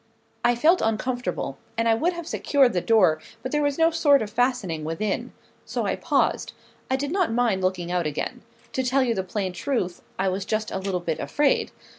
[0.43, 4.23] I felt uncomfortable; and I would have secured the door, but there was no sort
[4.23, 5.31] of fastening within.
[5.63, 6.53] So I paused.
[6.89, 8.41] I did not mind looking out again.
[8.73, 11.69] To tell you the plain truth, I was just a little bit afraid.